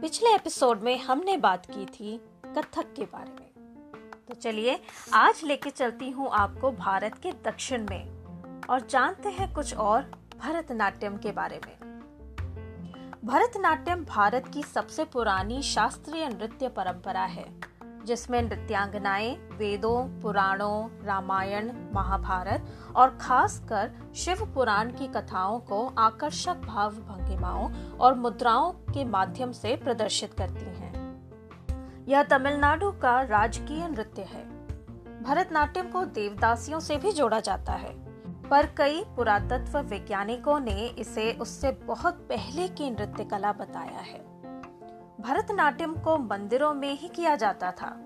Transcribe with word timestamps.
पिछले 0.00 0.34
एपिसोड 0.34 0.80
में 0.80 0.98
हमने 0.98 1.36
बात 1.36 1.66
की 1.66 1.86
थी 1.86 2.20
कथक 2.46 2.94
के 2.94 3.04
बारे 3.04 3.32
में। 3.32 3.50
तो 4.28 4.34
चलिए, 4.34 4.80
आज 5.14 5.40
लेके 5.44 5.70
चलती 5.70 6.10
हूँ 6.10 6.28
आपको 6.30 6.72
भारत 6.72 7.14
के 7.14 7.32
दक्षिण 7.32 7.86
में 7.90 8.10
और 8.70 8.86
जानते 8.86 9.28
हैं 9.28 9.54
कुछ 9.54 9.74
और 9.74 10.02
भरतनाट्यम 10.38 11.16
के 11.16 11.32
बारे 11.32 11.60
में। 11.66 12.00
भरतनाट्यम 13.24 14.04
भारत 14.04 14.50
की 14.54 14.62
सबसे 14.62 15.04
पुरानी 15.04 15.62
शास्त्रीय 15.62 16.28
नृत्य 16.28 16.68
परंपरा 16.68 17.24
है। 17.24 17.63
जिसमें 18.04 18.42
नृत्यांगनाएँ, 18.42 19.34
वेदों, 19.52 20.20
पुराणों, 20.20 21.04
रामायण, 21.04 21.70
महाभारत 21.94 22.66
और 22.96 23.18
खासकर 23.20 23.90
शिव 24.14 24.44
पुराण 24.54 24.92
की 24.92 25.06
कथाओं 25.06 25.60
को 25.60 25.86
आकर्षक 25.98 26.56
भाव 26.56 26.90
भंगिमाओं 26.90 27.72
और 27.96 28.14
मुद्राओं 28.14 28.72
के 28.72 29.04
माध्यम 29.04 29.52
से 29.52 29.76
प्रदर्शित 29.76 30.34
करती 30.34 30.64
हैं। 30.64 30.92
यह 32.08 32.22
तमिलनाडु 32.22 32.90
का 32.92 33.20
राजकीय 33.20 33.88
नृत्य 33.88 34.22
है। 34.22 34.44
भरतनाट्यम 35.22 35.88
को 35.88 36.04
देवदासियों 36.04 36.80
से 36.80 36.96
भी 36.96 37.12
जोड़ा 37.12 37.40
जाता 37.40 37.72
है, 37.72 37.92
पर 38.48 38.66
कई 38.66 39.04
पुरातत्व 39.16 39.78
वैज्ञानिकों 39.78 40.60
ने 40.60 40.86
इसे 40.86 41.32
उससे 41.32 41.70
बहुत 41.70 42.14
पहले 42.14 42.68
की 42.68 42.90
नृत्य 42.90 43.24
कला 43.24 43.52
बताया 43.52 43.98
है। 43.98 44.33
भरतनाट्यम 45.20 45.94
को 45.94 46.18
मंदिरों 46.18 46.74
में 46.74 46.98
ही 46.98 47.08
किया 47.08 47.36
जाता 47.36 47.70
था। 47.70 47.96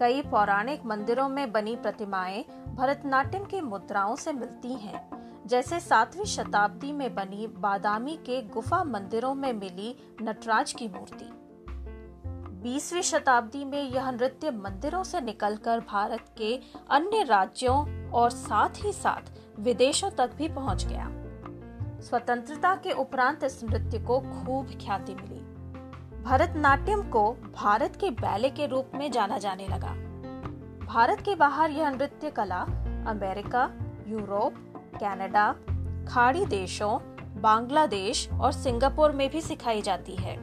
कई 0.00 0.22
पौराणिक 0.22 0.84
मंदिरों 0.84 1.28
में 1.28 1.52
बनी 1.52 1.76
प्रतिमाएँ 1.76 2.44
भरतनाट्यम 2.74 3.44
की 3.44 3.60
मुद्राओं 3.60 4.16
से 4.16 4.32
मिलती 4.32 4.72
हैं। 4.72 5.24
जैसे 5.46 5.80
सातवीं 5.80 6.24
शताब्दी 6.24 6.92
में 6.92 7.14
बनी 7.14 7.46
बादामी 7.46 8.16
के 8.16 8.42
गुफा 8.42 8.84
मंदिरों 8.84 9.34
में 9.34 9.52
मिली 9.52 10.16
नटराज 10.22 10.72
की 10.72 10.88
मूर्ति। 10.88 11.30
बीसवीं 12.62 13.02
शताब्दी 13.02 13.64
में 13.64 13.90
यह 13.90 14.10
नृत्य 14.10 14.50
मंदिरों 14.50 15.02
से 15.04 15.20
निकलकर 15.20 15.80
भारत 15.80 16.24
के 16.38 16.60
अन्य 16.90 17.22
राज्यों 17.22 18.10
और 18.10 18.30
साथ 18.30 18.84
ही 18.84 18.92
साथ 18.92 19.32
विदेशों 19.60 20.10
तक 20.10 20.30
भी 20.36 20.48
पहुँच 20.48 20.84
गया। 20.84 21.08
स्वतंत्रता 22.00 22.74
के 22.74 22.90
उपरांत 22.90 23.44
इस 23.44 23.64
नृत्य 23.64 23.98
को 23.98 24.20
खूब 24.20 24.66
ख्याति 24.66 25.14
मिली। 25.14 25.54
भरतनाट्यम 26.24 27.02
को 27.02 27.32
भारत 27.32 27.96
के 28.00 28.10
बैले 28.10 28.50
के 28.50 28.66
रूप 28.66 28.90
में 28.94 29.10
जाना 29.12 29.38
जाने 29.38 29.66
लगा। 29.68 29.88
भारत 30.86 31.20
के 31.20 31.34
बाहर 31.34 31.70
यह 31.70 31.90
नृत्य 31.90 32.30
कला 32.30 32.60
अमेरिका 33.08 33.72
यूरोप 34.06 34.54
कनाडा, 34.94 35.52
खाड़ी 36.08 36.44
देशों 36.46 36.98
बांग्लादेश 37.40 38.28
और 38.32 38.52
सिंगापुर 38.52 39.12
में 39.12 39.30
भी 39.30 39.40
सिखाई 39.40 39.82
जाती 39.82 40.16
है। 40.16 40.36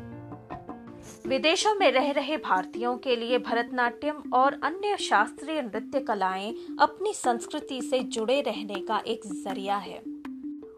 विदेशों 1.27 1.75
में 1.75 1.91
रह 1.91 2.11
रहे 2.11 2.37
भारतीयों 2.37 2.97
के 2.97 3.15
लिए 3.15 3.39
भरतनाट्यम 3.39 4.23
और 4.33 4.59
अन्य 4.63 4.97
शास्त्रीय 4.97 5.61
नृत्य 5.61 5.99
कलाएँ 5.99 6.55
अपनी 6.79 7.13
संस्कृति 7.13 7.81
से 7.81 7.99
जुड़े 7.99 8.41
रहने 8.41 8.81
का 8.81 9.01
एक 9.07 9.21
ज़रिया 9.25 9.77
है 9.77 10.01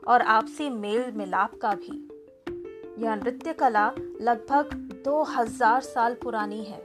और 0.07 0.21
आपसी 0.21 0.69
मेल 0.69 1.11
मिलाप 1.15 1.51
का 1.61 1.71
भी। 1.71 2.09
यह 2.99 3.15
नृत्य 3.15 3.53
कला 3.53 3.91
लगभग 4.21 4.73
2000 5.05 5.81
साल 5.81 6.13
पुरानी 6.13 6.63
है। 6.63 6.81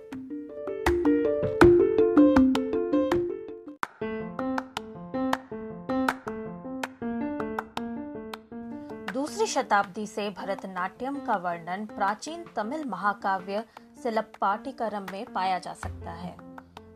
दूसरी 9.13 9.47
शताब्दी 9.47 10.07
से 10.07 10.29
भरतनाट्यम 10.31 11.17
का 11.17 11.37
वर्णन 11.37 11.87
प्राचीन 11.87 12.45
तमिल 12.57 12.85
महाकाव्य 12.85 13.65
सिलप्पाटिकरम 14.03 15.07
में 15.13 15.25
पाया 15.33 15.59
जा 15.59 15.73
सकता 15.73 16.11
है। 16.11 16.37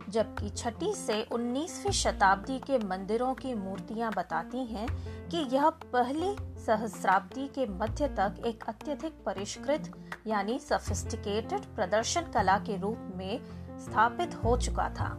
जबकि 0.09 0.49
छठी 0.49 0.93
से 0.95 1.23
19वीं 1.33 1.93
शताब्दी 1.93 2.59
के 2.59 2.79
मंदिरों 2.79 3.35
की 3.35 3.55
मूर्तियाँ 3.55 4.13
बताती 4.13 4.65
हैं 4.65 4.89
कि 5.29 5.57
यह 5.57 5.69
पहली 5.71 6.37
सहस्राब्दी 6.67 7.47
के 7.49 7.67
मध्य 7.67 8.09
तक 8.09 8.35
एक 8.47 8.65
अत्यधिक 8.69 9.13
परिष्कृत, 9.27 9.93
यानी 10.27 10.59
सफिस्टिकेटेड 10.59 11.61
प्रदर्शन 11.61 12.21
कला 12.21 12.59
के 12.59 12.77
रूप 12.77 13.13
में 13.17 13.41
स्थापित 13.79 14.35
हो 14.35 14.57
चुका 14.57 14.89
था। 14.89 15.19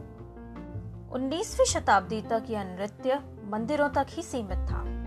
19वीं 1.12 1.66
शताब्दी 1.66 2.22
तक 2.22 2.44
यह 2.50 2.64
नृत्य 2.64 3.20
मंदिरों 3.44 3.90
तक 3.90 4.08
ही 4.10 4.24
सीमित 4.24 4.58
था। 4.58 5.03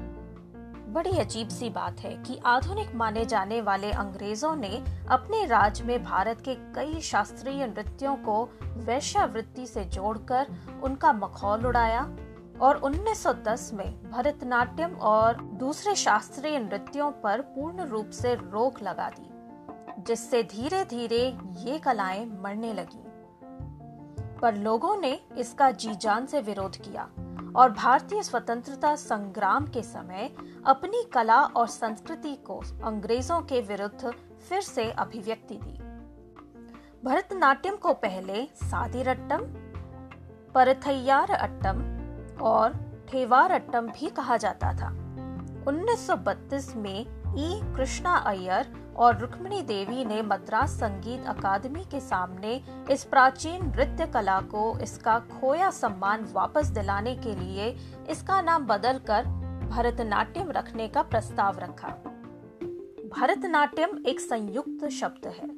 बड़ी 0.96 1.18
अजीब 1.18 1.48
सी 1.48 1.70
बात 1.70 2.00
है 2.00 2.22
कि 2.22 2.40
आधुनिक 2.46 2.94
माने 2.94 3.24
जाने 3.24 3.60
वाले 3.60 3.90
अंग्रेज़ों 3.90 4.56
ने 4.56 4.84
अपने 5.08 5.44
राज 5.46 5.82
में 5.82 6.04
भारत 6.04 6.40
के 6.40 6.54
कई 6.54 7.00
शास्त्रीय 7.00 7.66
नृत्यों 7.66 8.16
को 8.16 8.48
वैश्यावृत्ति 8.62 9.66
से 9.66 9.84
जोड़कर 9.84 10.46
उनका 10.82 11.12
मखौल 11.12 11.66
उड़ाया 11.66 12.00
और 12.60 12.80
1910 12.84 13.72
में 13.72 14.10
भरतनाट्यम 14.10 14.94
और 14.94 15.42
दूसरे 15.42 15.94
शास्त्रीय 15.94 16.58
नृत्यों 16.58 17.10
पर 17.10 17.40
पूर्ण 17.40 17.84
रूप 17.84 18.10
से 18.10 18.34
रोक 18.34 18.82
लगा 18.82 19.10
दी, 19.10 19.28
जिससे 20.02 20.42
धीरे 20.42 20.84
धीरे 20.84 21.38
ये 21.50 21.78
कलाएँ 21.78 22.26
मरने 22.26 22.72
लगी। 22.72 23.04
पर 24.40 24.54
लोगों 24.54 24.96
ने 24.96 25.20
इसका 25.38 25.70
जी 25.70 25.94
जान 25.94 26.26
से 26.26 26.40
विरोध 26.40 26.76
किया। 26.76 27.08
और 27.56 27.70
भारतीय 27.72 28.22
स्वतंत्रता 28.22 28.94
संग्राम 28.96 29.66
के 29.66 29.82
समय 29.82 30.30
अपनी 30.66 31.02
कला 31.12 31.40
और 31.42 31.66
संस्कृति 31.66 32.34
को 32.34 32.62
अंग्रेज़ों 32.84 33.40
के 33.40 33.60
विरुद्ध 33.60 34.12
फिर 34.48 34.60
से 34.60 34.90
अभिव्यक्ति 34.90 35.54
दी। 35.54 35.78
भरतनाट्यम 37.04 37.76
को 37.76 37.92
पहले 37.94 38.44
सादिर 38.44 39.08
अट्टम 39.08 39.38
परथैयार 40.54 41.30
अट्टम 41.30 41.82
और 42.44 42.74
ठेवार 43.08 43.50
अट्टम 43.50 43.86
भी 43.86 44.10
कहा 44.10 44.36
जाता 44.36 44.72
था। 44.72 44.90
1932 45.64 46.76
में 46.76 47.06
ई 47.38 47.60
कृष्णा 47.76 48.16
अय्यर 48.16 48.94
और 48.96 49.18
रुक्मिणी 49.18 49.62
देवी 49.62 50.04
ने 50.04 50.22
मद्रास 50.22 50.70
संगीत 50.70 51.26
अकादमी 51.26 51.84
के 51.84 52.00
सामने 52.00 52.62
इस 52.90 53.04
प्राचीन 53.04 53.66
नृत्य 53.66 54.06
कला 54.06 54.40
को 54.40 54.78
इसका 54.78 55.18
खोया 55.18 55.70
सम्मान 55.70 56.28
वापस 56.32 56.66
दिलाने 56.66 57.14
के 57.16 57.34
लिए 57.34 57.76
इसका 58.10 58.40
नाम 58.42 58.66
बदलकर 58.66 59.24
भरतनाट्यम 59.68 60.50
रखने 60.50 60.88
का 60.88 61.02
प्रस्ताव 61.02 61.58
रखा। 61.58 61.88
भरतनाट्यम 63.08 64.04
एक 64.06 64.20
संयुक्त 64.20 64.88
शब्द 64.88 65.26
है, 65.26 65.48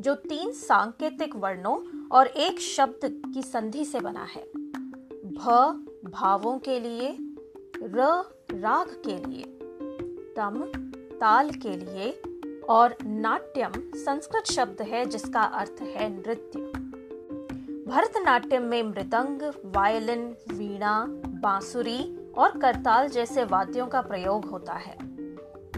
जो 0.00 0.14
तीन 0.14 0.52
सांकेतिक 0.52 1.36
वर्णों 1.36 2.08
और 2.08 2.26
एक 2.26 2.60
शब्द 2.60 3.22
की 3.34 3.42
संधि 3.42 3.84
से 3.84 4.00
बना 4.00 4.24
है। 4.24 4.44
भ, 5.24 5.48
भावों 6.10 6.58
के 6.58 6.80
लिए, 6.80 7.16
र, 7.82 8.24
राग 8.52 9.02
के 9.06 9.16
लिए, 9.26 9.44
तम 10.36 10.72
ताल 11.20 11.50
के 11.50 11.76
लिए 11.76 12.22
और 12.68 12.96
नाट्यम 13.02 13.72
संस्कृत 13.78 14.44
शब्द 14.44 14.82
है 14.82 15.04
जिसका 15.06 15.42
अर्थ 15.42 15.82
है 15.82 16.08
नृत्य। 16.16 16.60
भरतनाट्यम 17.90 18.62
में 18.62 18.82
मृदंग, 18.82 19.42
वायलिन, 19.64 20.36
वीणा, 20.52 21.06
बांसुरी 21.40 22.32
और 22.38 22.58
करताल 22.58 23.08
जैसे 23.08 23.44
वाद्यों 23.44 23.86
का 23.86 24.00
प्रयोग 24.00 24.44
होता 24.44 24.72
है। 24.72 24.96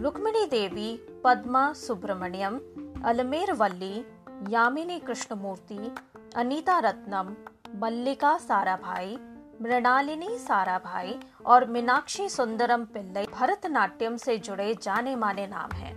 रुक्मिणी 0.02 0.46
देवी, 0.46 0.96
पद्मा, 1.24 1.72
सुब्रमण्यम 1.72 2.60
अलमेर 3.04 3.52
वल्ली 3.52 4.04
यामिनी 4.48 4.98
कृष्णमूर्ति, 4.98 5.94
अनीता 6.36 6.78
रत्नम, 6.78 7.34
मल्लिका 7.78 8.36
साराभाई 8.38 9.16
मृणालिनी 9.62 10.38
साराभाई 10.38 11.14
और 11.46 11.64
मीनाक्षी 11.66 12.28
सुंदरम 12.28 12.84
पिल्लई 12.84 13.26
भरतनाट्यम 13.34 14.16
से 14.16 14.36
जुड़े 14.38 14.74
जाने 14.82 15.14
माने 15.16 15.46
नाम 15.46 15.76
हैं। 15.76 15.94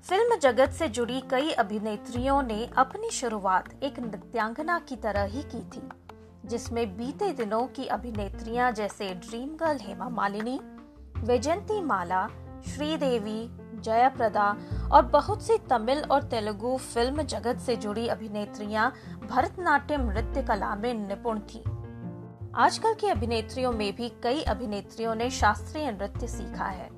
फ़िल्म 0.00 0.36
जगत 0.36 0.70
से 0.70 0.88
जुड़ी 0.88 1.20
कई 1.30 1.50
अभिनेत्रियों 1.52 2.42
ने 2.42 2.68
अपनी 2.76 3.10
शुरुआत 3.10 3.82
एक 3.82 4.00
नृत्यांगना 4.00 4.78
की 4.78 4.96
तरह 4.96 5.24
ही 5.24 5.42
की 5.44 5.62
थी, 5.70 5.82
जिसमें 6.46 6.96
बीते 6.96 7.32
दिनों 7.32 7.66
की 7.66 7.86
अभिनेत्रियाँ 7.88 8.70
जैसे 8.72 9.08
ड्रीम 9.16 9.48
गर्ल 9.56 9.78
हेमा 9.78 10.08
मालिनी 10.08 10.58
वैजंती 11.16 11.80
माला, 11.80 12.26
श्रीदेवी, 12.66 13.48
जयाप्रदा 13.82 14.54
और 14.92 15.02
बहुत 15.02 15.42
सी 15.42 15.58
तमिल 15.70 16.02
और 16.04 16.22
तेलुगु 16.22 16.76
फ़िल्म 16.76 17.22
जगत 17.24 17.58
से 17.58 17.76
जुड़ी 17.76 18.06
अभिनेत्रियाँ 18.08 18.92
भरतनाट्यम 19.26 20.10
नृत्य 20.10 20.42
कला 20.42 20.74
में 20.76 20.92
निपुण 20.94 21.40
थीं। 21.40 21.62
आजकल 22.54 22.94
की 22.94 23.06
अभिनेत्रियों 23.06 23.72
में 23.72 23.96
भी 23.96 24.08
कई 24.22 24.42
अभिनेत्रियों 24.42 25.14
ने 25.14 25.30
शास्त्रीय 25.30 25.90
नृत्य 25.92 26.28
सीखा 26.28 26.64
है, 26.64 26.88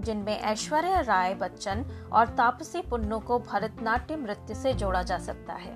जिनमें 0.00 0.40
ऐश्वर्या 0.40 1.00
राय 1.00 1.34
बच्चन 1.34 1.84
और 2.12 2.28
तापसी 2.28 2.80
पुन्नू 2.80 3.18
को 3.18 3.38
भरतनाट्यम 3.38 4.24
नृत्य 4.24 4.54
से 4.54 4.72
जोड़ा 4.72 5.02
जा 5.02 5.18
सकता 5.18 5.52
है। 5.52 5.74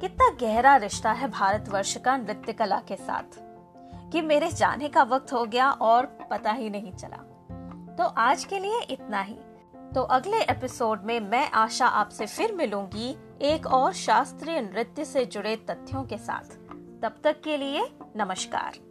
कितना 0.00 0.28
गहरा 0.40 0.76
रिश्ता 0.76 1.12
है 1.12 1.28
भारतवर्ष 1.28 1.96
का 1.96 2.16
नृत्य 2.16 2.52
कला 2.52 2.78
के 2.78 2.96
साथ, 2.96 3.40
कि 4.12 4.20
मेरे 4.20 4.50
जाने 4.50 4.88
का 4.88 5.02
वक्त 5.02 5.32
हो 5.32 5.44
गया 5.44 5.70
और 5.70 6.06
पता 6.30 6.50
ही 6.50 6.70
नहीं 6.70 6.92
चला। 6.92 7.24
तो 7.98 8.04
आज 8.04 8.44
के 8.44 8.58
लिए 8.58 8.80
इतना 8.80 9.20
ही। 9.20 9.38
तो 9.94 10.02
अगले 10.02 10.40
एपिसोड 10.40 11.04
में 11.04 11.20
मैं 11.20 11.50
आशा 11.50 11.86
आपसे 11.86 12.26
फिर 12.26 12.52
मिलूँगी 12.52 13.16
एक 13.42 13.66
और 13.66 13.92
शास्त्रीय 13.92 14.60
नृत्य 14.60 15.04
से 15.04 15.24
जुड़े 15.24 15.56
तथ्यों 15.56 16.02
के 16.02 16.18
साथ। 16.18 16.56
तब 17.02 17.16
तक 17.24 17.40
के 17.40 17.56
लिए 17.56 17.84
नमस्कार। 18.16 18.87